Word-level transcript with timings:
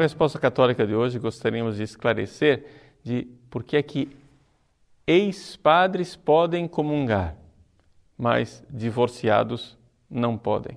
a 0.00 0.04
resposta 0.04 0.38
católica 0.38 0.86
de 0.86 0.94
hoje, 0.94 1.18
gostaríamos 1.18 1.76
de 1.76 1.82
esclarecer 1.82 2.64
de 3.02 3.28
por 3.48 3.62
que 3.62 3.76
é 3.76 3.82
que 3.82 4.08
ex-padres 5.06 6.16
podem 6.16 6.68
comungar, 6.68 7.36
mas 8.16 8.64
divorciados 8.70 9.78
não 10.08 10.36
podem. 10.38 10.76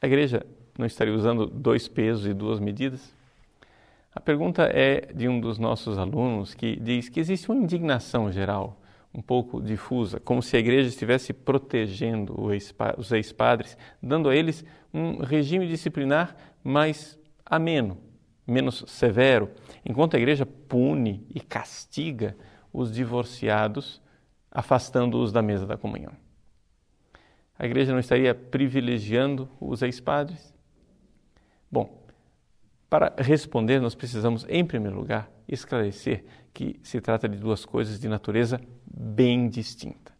A 0.00 0.06
igreja 0.06 0.44
não 0.78 0.86
estaria 0.86 1.14
usando 1.14 1.46
dois 1.46 1.88
pesos 1.88 2.26
e 2.26 2.34
duas 2.34 2.60
medidas? 2.60 3.14
A 4.14 4.20
pergunta 4.20 4.62
é 4.72 5.12
de 5.14 5.28
um 5.28 5.38
dos 5.40 5.58
nossos 5.58 5.98
alunos 5.98 6.54
que 6.54 6.76
diz 6.76 7.08
que 7.08 7.20
existe 7.20 7.50
uma 7.50 7.60
indignação 7.60 8.32
geral, 8.32 8.80
um 9.12 9.20
pouco 9.20 9.60
difusa, 9.60 10.20
como 10.20 10.42
se 10.42 10.56
a 10.56 10.60
igreja 10.60 10.88
estivesse 10.88 11.32
protegendo 11.32 12.34
os 12.96 13.12
ex-padres, 13.12 13.76
dando 14.02 14.28
a 14.28 14.36
eles 14.36 14.64
um 14.92 15.18
regime 15.18 15.68
disciplinar 15.68 16.36
mais 16.64 17.18
ameno, 17.46 17.98
menos 18.46 18.84
severo, 18.88 19.50
enquanto 19.84 20.14
a 20.14 20.18
igreja 20.18 20.44
pune 20.44 21.26
e 21.34 21.40
castiga 21.40 22.36
os 22.72 22.92
divorciados, 22.92 24.02
afastando-os 24.50 25.32
da 25.32 25.40
mesa 25.40 25.66
da 25.66 25.76
comunhão. 25.76 26.12
A 27.58 27.64
igreja 27.64 27.92
não 27.92 28.00
estaria 28.00 28.34
privilegiando 28.34 29.48
os 29.58 29.80
ex-padres? 29.80 30.54
Bom, 31.70 32.04
para 32.88 33.14
responder, 33.18 33.80
nós 33.80 33.94
precisamos, 33.94 34.44
em 34.48 34.64
primeiro 34.64 34.96
lugar, 34.96 35.30
esclarecer 35.48 36.24
que 36.52 36.78
se 36.82 37.00
trata 37.00 37.28
de 37.28 37.38
duas 37.38 37.64
coisas 37.64 37.98
de 37.98 38.08
natureza 38.08 38.60
bem 38.86 39.48
distinta. 39.48 40.12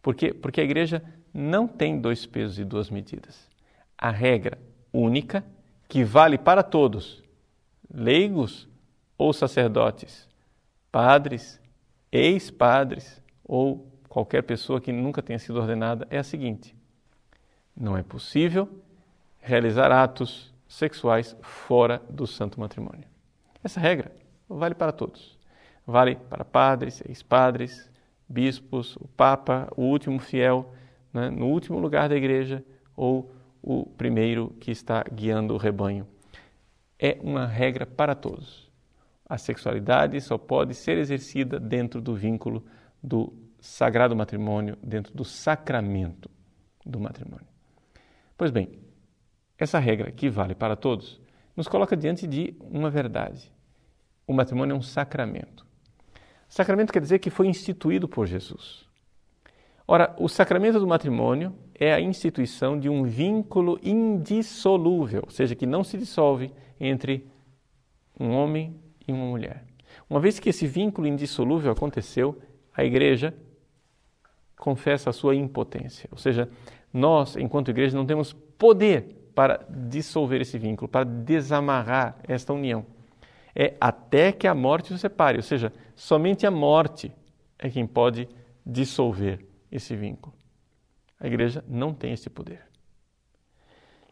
Por 0.00 0.14
quê? 0.14 0.32
Porque 0.32 0.60
a 0.60 0.64
igreja 0.64 1.02
não 1.32 1.66
tem 1.66 2.00
dois 2.00 2.24
pesos 2.26 2.58
e 2.58 2.64
duas 2.64 2.90
medidas. 2.90 3.48
A 3.96 4.10
regra 4.10 4.58
única, 4.92 5.44
que 5.88 6.04
vale 6.04 6.36
para 6.36 6.62
todos, 6.62 7.24
leigos 7.92 8.68
ou 9.16 9.32
sacerdotes, 9.32 10.28
padres, 10.92 11.60
ex-padres 12.12 13.22
ou 13.42 13.90
qualquer 14.08 14.42
pessoa 14.42 14.80
que 14.80 14.92
nunca 14.92 15.22
tenha 15.22 15.38
sido 15.38 15.58
ordenada, 15.58 16.06
é 16.10 16.18
a 16.18 16.22
seguinte: 16.22 16.76
não 17.74 17.96
é 17.96 18.02
possível 18.02 18.68
realizar 19.40 19.90
atos 19.90 20.52
sexuais 20.68 21.34
fora 21.40 22.02
do 22.10 22.26
santo 22.26 22.60
matrimônio. 22.60 23.08
Essa 23.64 23.80
regra 23.80 24.12
vale 24.48 24.74
para 24.74 24.92
todos. 24.92 25.38
Vale 25.86 26.16
para 26.16 26.44
padres, 26.44 27.02
ex-padres, 27.08 27.90
bispos, 28.28 28.96
o 28.96 29.08
papa, 29.08 29.72
o 29.74 29.84
último 29.84 30.18
fiel, 30.18 30.70
né, 31.12 31.30
no 31.30 31.46
último 31.46 31.78
lugar 31.78 32.10
da 32.10 32.16
igreja 32.16 32.62
ou 32.94 33.30
o 33.68 33.84
primeiro 33.84 34.56
que 34.58 34.70
está 34.70 35.04
guiando 35.12 35.52
o 35.52 35.58
rebanho. 35.58 36.08
É 36.98 37.18
uma 37.22 37.46
regra 37.46 37.84
para 37.84 38.14
todos. 38.14 38.66
A 39.28 39.36
sexualidade 39.36 40.18
só 40.22 40.38
pode 40.38 40.72
ser 40.72 40.96
exercida 40.96 41.60
dentro 41.60 42.00
do 42.00 42.14
vínculo 42.14 42.64
do 43.02 43.30
sagrado 43.60 44.16
matrimônio, 44.16 44.78
dentro 44.82 45.14
do 45.14 45.22
sacramento 45.22 46.30
do 46.86 46.98
matrimônio. 46.98 47.46
Pois 48.38 48.50
bem, 48.50 48.70
essa 49.58 49.78
regra, 49.78 50.10
que 50.10 50.30
vale 50.30 50.54
para 50.54 50.74
todos, 50.74 51.20
nos 51.54 51.68
coloca 51.68 51.94
diante 51.94 52.26
de 52.26 52.56
uma 52.58 52.88
verdade. 52.88 53.52
O 54.26 54.32
matrimônio 54.32 54.72
é 54.72 54.78
um 54.78 54.82
sacramento. 54.82 55.66
Sacramento 56.48 56.90
quer 56.90 57.02
dizer 57.02 57.18
que 57.18 57.28
foi 57.28 57.48
instituído 57.48 58.08
por 58.08 58.26
Jesus. 58.26 58.88
Ora, 59.86 60.16
o 60.18 60.26
sacramento 60.26 60.80
do 60.80 60.86
matrimônio 60.86 61.54
é 61.78 61.92
a 61.94 62.00
instituição 62.00 62.78
de 62.78 62.88
um 62.88 63.04
vínculo 63.04 63.78
indissolúvel, 63.82 65.22
ou 65.24 65.30
seja, 65.30 65.54
que 65.54 65.66
não 65.66 65.84
se 65.84 65.96
dissolve 65.96 66.50
entre 66.80 67.26
um 68.18 68.30
homem 68.30 68.74
e 69.06 69.12
uma 69.12 69.26
mulher. 69.26 69.64
Uma 70.10 70.20
vez 70.20 70.38
que 70.38 70.48
esse 70.48 70.66
vínculo 70.66 71.06
indissolúvel 71.06 71.70
aconteceu, 71.70 72.36
a 72.74 72.84
igreja 72.84 73.34
confessa 74.56 75.10
a 75.10 75.12
sua 75.12 75.34
impotência. 75.34 76.08
Ou 76.10 76.18
seja, 76.18 76.48
nós, 76.92 77.36
enquanto 77.36 77.70
igreja, 77.70 77.96
não 77.96 78.06
temos 78.06 78.32
poder 78.32 79.30
para 79.34 79.64
dissolver 79.68 80.40
esse 80.40 80.58
vínculo, 80.58 80.88
para 80.88 81.04
desamarrar 81.04 82.16
esta 82.26 82.52
união. 82.52 82.84
É 83.54 83.74
até 83.80 84.32
que 84.32 84.48
a 84.48 84.54
morte 84.54 84.92
os 84.92 85.00
separe, 85.00 85.36
ou 85.36 85.42
seja, 85.42 85.72
somente 85.94 86.44
a 86.46 86.50
morte 86.50 87.12
é 87.58 87.70
quem 87.70 87.86
pode 87.86 88.28
dissolver 88.66 89.44
esse 89.70 89.94
vínculo. 89.94 90.34
A 91.20 91.26
igreja 91.26 91.64
não 91.66 91.92
tem 91.92 92.12
esse 92.12 92.30
poder. 92.30 92.62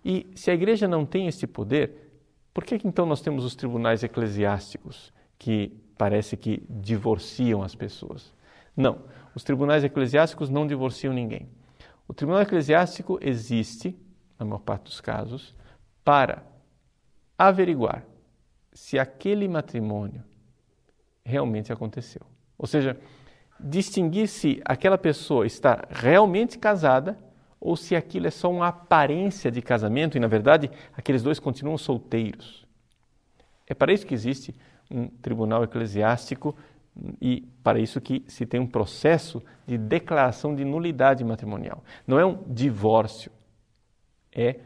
E 0.05 0.31
se 0.34 0.50
a 0.50 0.55
igreja 0.55 0.87
não 0.87 1.05
tem 1.05 1.27
esse 1.27 1.47
poder, 1.47 2.12
por 2.55 2.65
que, 2.65 2.78
então 2.84 3.06
nós 3.06 3.21
temos 3.21 3.44
os 3.44 3.55
tribunais 3.55 4.03
eclesiásticos 4.03 5.12
que 5.39 5.77
parece 5.99 6.37
que 6.37 6.62
divorciam 6.69 7.62
as 7.62 7.75
pessoas? 7.75 8.33
Não, 8.77 9.05
os 9.34 9.43
tribunais 9.43 9.84
eclesiásticos 9.84 10.49
não 10.49 10.66
divorciam 10.66 11.12
ninguém. 11.12 11.49
O 12.09 12.15
tribunal 12.15 12.43
eclesiástico 12.43 13.19
existe 13.21 13.97
na 14.39 14.45
maior 14.45 14.61
parte 14.61 14.84
dos 14.84 15.00
casos, 15.00 15.55
para 16.05 16.45
averiguar 17.37 18.05
se 18.72 18.99
aquele 18.99 19.49
matrimônio 19.49 20.22
realmente 21.25 21.72
aconteceu. 21.72 22.22
Ou 22.56 22.66
seja, 22.66 22.99
distinguir 23.59 24.28
se 24.28 24.61
aquela 24.65 24.99
pessoa 24.99 25.47
está 25.47 25.84
realmente 25.91 26.59
casada 26.59 27.19
ou 27.61 27.77
se 27.77 27.97
aquilo 27.97 28.27
é 28.27 28.31
só 28.31 28.50
uma 28.50 28.69
aparência 28.69 29.50
de 29.50 29.62
casamento 29.62 30.17
e, 30.17 30.21
na 30.21 30.28
verdade, 30.28 30.71
aqueles 30.97 31.22
dois 31.22 31.39
continuam 31.39 31.77
solteiros. 31.78 32.66
É 33.66 33.75
para 33.75 33.93
isso 33.93 34.06
que 34.06 34.15
existe 34.15 34.55
um 34.91 35.09
tribunal 35.09 35.65
eclesiástico 35.65 36.56
e 37.21 37.47
para 37.62 37.78
isso 37.78 38.00
que 38.00 38.25
se 38.28 38.47
tem 38.47 38.61
um 38.61 38.66
processo 38.66 39.43
de 39.66 39.77
declaração 39.77 40.55
de 40.55 40.65
nulidade 40.65 41.25
matrimonial. 41.25 41.83
Não 42.06 42.19
é 42.19 42.25
um 42.25 42.43
divórcio, 42.47 43.31
é 44.33 44.61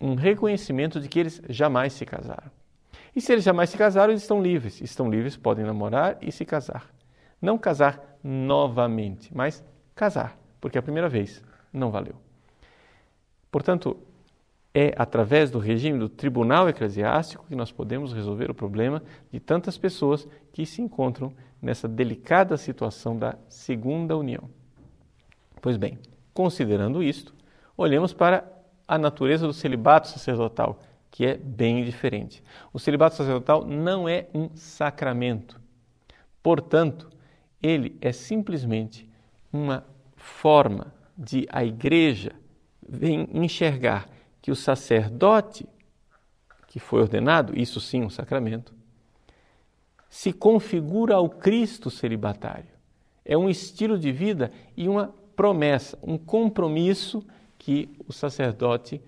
um 0.00 0.14
reconhecimento 0.14 1.00
de 1.00 1.08
que 1.08 1.18
eles 1.18 1.42
jamais 1.48 1.92
se 1.92 2.06
casaram. 2.06 2.50
E 3.14 3.20
se 3.20 3.32
eles 3.32 3.44
jamais 3.44 3.70
se 3.70 3.76
casaram, 3.76 4.12
eles 4.12 4.22
estão 4.22 4.40
livres. 4.40 4.80
Estão 4.80 5.10
livres, 5.10 5.36
podem 5.36 5.64
namorar 5.64 6.16
e 6.22 6.30
se 6.30 6.44
casar. 6.44 6.88
Não 7.40 7.58
casar 7.58 8.18
novamente, 8.22 9.30
mas 9.34 9.64
casar, 9.94 10.38
porque 10.60 10.78
a 10.78 10.82
primeira 10.82 11.08
vez 11.08 11.42
não 11.72 11.90
valeu. 11.90 12.14
Portanto, 13.50 13.96
é 14.74 14.94
através 14.96 15.50
do 15.50 15.58
regime 15.58 15.98
do 15.98 16.08
tribunal 16.08 16.68
eclesiástico 16.68 17.46
que 17.48 17.56
nós 17.56 17.72
podemos 17.72 18.12
resolver 18.12 18.50
o 18.50 18.54
problema 18.54 19.02
de 19.32 19.40
tantas 19.40 19.78
pessoas 19.78 20.28
que 20.52 20.66
se 20.66 20.82
encontram 20.82 21.32
nessa 21.60 21.88
delicada 21.88 22.56
situação 22.56 23.16
da 23.16 23.36
segunda 23.48 24.16
união. 24.16 24.48
Pois 25.60 25.76
bem, 25.76 25.98
considerando 26.32 27.02
isto, 27.02 27.34
olhemos 27.76 28.12
para 28.12 28.44
a 28.86 28.96
natureza 28.96 29.46
do 29.46 29.52
celibato 29.52 30.08
sacerdotal, 30.08 30.80
que 31.10 31.26
é 31.26 31.36
bem 31.36 31.84
diferente. 31.84 32.42
O 32.72 32.78
celibato 32.78 33.16
sacerdotal 33.16 33.64
não 33.66 34.08
é 34.08 34.28
um 34.32 34.50
sacramento. 34.54 35.60
Portanto, 36.42 37.10
ele 37.62 37.96
é 38.00 38.12
simplesmente 38.12 39.08
uma 39.52 39.84
forma 40.16 40.92
de 41.16 41.46
a 41.50 41.64
igreja 41.64 42.32
enxergar 43.32 44.08
que 44.40 44.50
o 44.50 44.56
sacerdote 44.56 45.66
que 46.68 46.78
foi 46.78 47.00
ordenado, 47.00 47.58
isso 47.58 47.80
sim 47.80 48.02
um 48.02 48.10
sacramento, 48.10 48.74
se 50.08 50.32
configura 50.32 51.14
ao 51.14 51.28
Cristo 51.28 51.90
celibatário. 51.90 52.68
É 53.24 53.36
um 53.36 53.48
estilo 53.48 53.98
de 53.98 54.12
vida 54.12 54.52
e 54.76 54.88
uma 54.88 55.14
promessa, 55.34 55.98
um 56.02 56.16
compromisso 56.16 57.26
que 57.58 57.88
o 58.06 58.12
sacerdote 58.12 59.02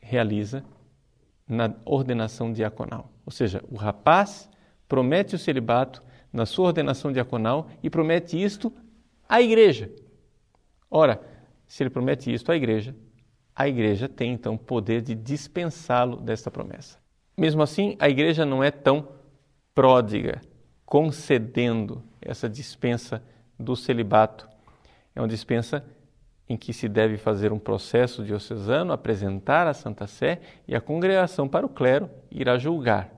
realiza 0.00 0.64
na 1.48 1.72
ordenação 1.84 2.52
diaconal. 2.52 3.10
Ou 3.24 3.32
seja, 3.32 3.62
o 3.70 3.76
rapaz 3.76 4.48
promete 4.88 5.34
o 5.34 5.38
celibato 5.38 6.02
na 6.36 6.44
sua 6.44 6.66
ordenação 6.66 7.10
diaconal 7.10 7.68
e 7.82 7.88
promete 7.88 8.40
isto 8.40 8.70
à 9.26 9.40
igreja. 9.40 9.90
Ora, 10.90 11.20
se 11.66 11.82
ele 11.82 11.90
promete 11.90 12.32
isto 12.32 12.52
à 12.52 12.56
igreja, 12.56 12.94
a 13.54 13.66
igreja 13.66 14.06
tem 14.06 14.32
então 14.32 14.54
poder 14.54 15.00
de 15.00 15.14
dispensá-lo 15.14 16.18
desta 16.18 16.50
promessa. 16.50 16.98
Mesmo 17.36 17.62
assim, 17.62 17.96
a 17.98 18.08
igreja 18.08 18.44
não 18.44 18.62
é 18.62 18.70
tão 18.70 19.08
pródiga, 19.74 20.42
concedendo 20.84 22.02
essa 22.20 22.48
dispensa 22.48 23.22
do 23.58 23.74
celibato. 23.74 24.46
É 25.14 25.20
uma 25.22 25.28
dispensa 25.28 25.82
em 26.46 26.56
que 26.56 26.72
se 26.72 26.86
deve 26.86 27.16
fazer 27.16 27.50
um 27.50 27.58
processo 27.58 28.22
diocesano, 28.22 28.92
apresentar 28.92 29.66
a 29.66 29.72
Santa 29.72 30.06
Sé 30.06 30.40
e 30.68 30.76
a 30.76 30.80
congregação 30.80 31.48
para 31.48 31.64
o 31.64 31.68
clero 31.68 32.10
irá 32.30 32.58
julgar. 32.58 33.10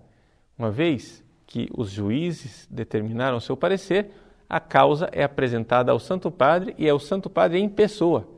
Uma 0.57 0.71
vez 0.71 1.23
que 1.49 1.67
os 1.75 1.91
juízes 1.91 2.69
determinaram 2.71 3.41
seu 3.41 3.57
parecer, 3.57 4.11
a 4.47 4.61
causa 4.61 5.09
é 5.13 5.25
apresentada 5.25 5.91
ao 5.91 5.99
Santo 5.99 6.31
Padre 6.31 6.75
e 6.77 6.87
é 6.87 6.93
o 6.93 6.99
Santo 6.99 7.31
Padre 7.31 7.59
em 7.59 7.69
pessoa 7.69 8.29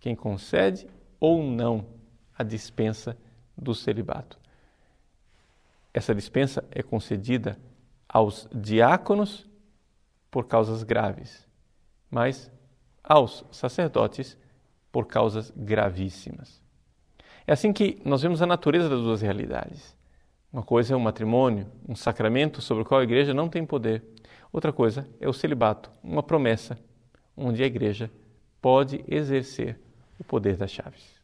quem 0.00 0.16
concede 0.16 0.88
ou 1.20 1.42
não 1.42 1.86
a 2.36 2.42
dispensa 2.42 3.16
do 3.56 3.74
celibato. 3.74 4.38
essa 5.92 6.14
dispensa 6.14 6.64
é 6.70 6.82
concedida 6.82 7.56
aos 8.08 8.48
diáconos 8.52 9.48
por 10.30 10.46
causas 10.46 10.82
graves, 10.82 11.46
mas 12.10 12.50
aos 13.02 13.44
sacerdotes 13.52 14.36
por 14.90 15.06
causas 15.06 15.52
gravíssimas. 15.54 16.60
É 17.46 17.52
assim 17.52 17.72
que 17.72 18.00
nós 18.04 18.22
vemos 18.22 18.42
a 18.42 18.46
natureza 18.46 18.88
das 18.88 19.00
duas 19.00 19.22
realidades. 19.22 19.96
Uma 20.54 20.62
coisa 20.62 20.94
é 20.94 20.96
o 20.96 21.00
matrimônio, 21.00 21.66
um 21.88 21.96
sacramento 21.96 22.62
sobre 22.62 22.84
o 22.84 22.86
qual 22.86 23.00
a 23.00 23.02
igreja 23.02 23.34
não 23.34 23.48
tem 23.48 23.66
poder. 23.66 24.04
Outra 24.52 24.72
coisa 24.72 25.04
é 25.18 25.28
o 25.28 25.32
celibato, 25.32 25.90
uma 26.00 26.22
promessa 26.22 26.78
onde 27.36 27.60
a 27.60 27.66
igreja 27.66 28.08
pode 28.62 29.04
exercer 29.08 29.76
o 30.16 30.22
poder 30.22 30.56
das 30.56 30.70
chaves. 30.70 31.23